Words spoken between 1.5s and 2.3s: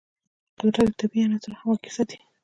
همغږي ساتي.